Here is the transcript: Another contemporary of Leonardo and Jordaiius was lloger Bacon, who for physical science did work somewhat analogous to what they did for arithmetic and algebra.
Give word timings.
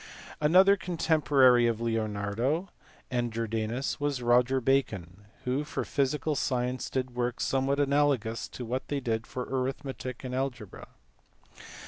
Another 0.39 0.75
contemporary 0.75 1.67
of 1.67 1.79
Leonardo 1.79 2.69
and 3.11 3.31
Jordaiius 3.31 3.99
was 3.99 4.17
lloger 4.19 4.59
Bacon, 4.59 5.25
who 5.43 5.63
for 5.63 5.85
physical 5.85 6.33
science 6.35 6.89
did 6.89 7.13
work 7.13 7.39
somewhat 7.39 7.79
analogous 7.79 8.47
to 8.47 8.65
what 8.65 8.87
they 8.87 8.99
did 8.99 9.27
for 9.27 9.43
arithmetic 9.43 10.23
and 10.23 10.33
algebra. 10.33 10.87